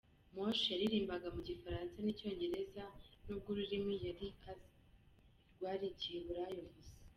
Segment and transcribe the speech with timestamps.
[0.35, 2.83] Moshé yaririmbaga mu gifaransa n’icyongereza
[3.25, 4.75] n’ubwo ururimi yari azi
[5.53, 6.95] rwari igiheburayo gusa.